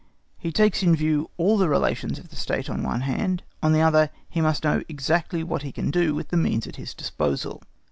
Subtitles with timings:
[0.39, 3.71] He takes into view all the relations of the State on the one hand; on
[3.71, 6.95] the other, he must know exactly what he can do with the means at his
[6.95, 7.61] disposal.